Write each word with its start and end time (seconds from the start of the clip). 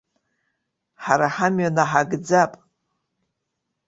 Ҳара 1.03 1.27
ҳамҩа 1.35 1.69
наҳагӡап. 1.75 2.51